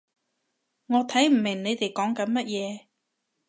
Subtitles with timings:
[0.87, 2.87] 我睇唔明你哋講緊乜嘢